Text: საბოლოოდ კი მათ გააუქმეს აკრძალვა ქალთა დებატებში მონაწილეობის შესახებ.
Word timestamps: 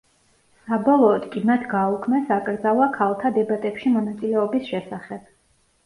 საბოლოოდ 0.69 1.27
კი 1.35 1.43
მათ 1.51 1.67
გააუქმეს 1.75 2.33
აკრძალვა 2.39 2.89
ქალთა 2.99 3.35
დებატებში 3.39 3.97
მონაწილეობის 4.01 4.71
შესახებ. 4.75 5.35